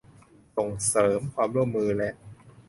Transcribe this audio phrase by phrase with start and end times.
[0.55, 2.13] ส่งเสริมความร่วมมือและ